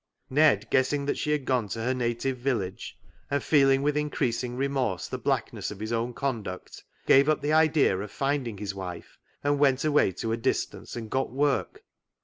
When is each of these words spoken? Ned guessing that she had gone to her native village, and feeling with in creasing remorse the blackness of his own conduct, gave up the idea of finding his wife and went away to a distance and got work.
Ned 0.31 0.67
guessing 0.71 1.05
that 1.05 1.19
she 1.19 1.29
had 1.29 1.45
gone 1.45 1.67
to 1.67 1.79
her 1.83 1.93
native 1.93 2.39
village, 2.39 2.97
and 3.29 3.43
feeling 3.43 3.83
with 3.83 3.95
in 3.95 4.09
creasing 4.09 4.55
remorse 4.55 5.07
the 5.07 5.19
blackness 5.19 5.69
of 5.69 5.79
his 5.79 5.93
own 5.93 6.11
conduct, 6.15 6.83
gave 7.05 7.29
up 7.29 7.41
the 7.43 7.53
idea 7.53 7.95
of 7.95 8.09
finding 8.09 8.57
his 8.57 8.73
wife 8.73 9.19
and 9.43 9.59
went 9.59 9.85
away 9.85 10.11
to 10.13 10.31
a 10.31 10.37
distance 10.37 10.95
and 10.95 11.11
got 11.11 11.29
work. 11.29 11.83